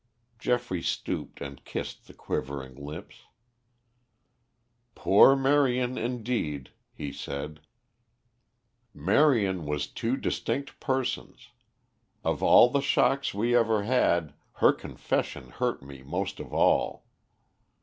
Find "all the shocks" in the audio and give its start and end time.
12.41-13.35